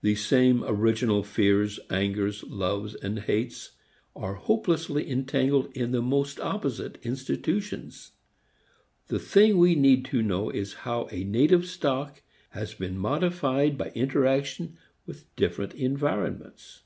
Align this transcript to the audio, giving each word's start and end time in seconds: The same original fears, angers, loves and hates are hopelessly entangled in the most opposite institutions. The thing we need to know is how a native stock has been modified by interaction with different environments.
The 0.00 0.14
same 0.14 0.62
original 0.64 1.24
fears, 1.24 1.80
angers, 1.90 2.44
loves 2.44 2.94
and 2.94 3.18
hates 3.18 3.72
are 4.14 4.34
hopelessly 4.34 5.10
entangled 5.10 5.76
in 5.76 5.90
the 5.90 6.00
most 6.00 6.38
opposite 6.38 7.00
institutions. 7.04 8.12
The 9.08 9.18
thing 9.18 9.58
we 9.58 9.74
need 9.74 10.04
to 10.04 10.22
know 10.22 10.50
is 10.50 10.74
how 10.86 11.08
a 11.10 11.24
native 11.24 11.66
stock 11.66 12.22
has 12.50 12.74
been 12.74 12.96
modified 12.96 13.76
by 13.76 13.88
interaction 13.90 14.78
with 15.04 15.34
different 15.34 15.74
environments. 15.74 16.82